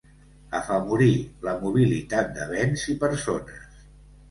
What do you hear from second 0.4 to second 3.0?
Afavorir la mobilitat de béns i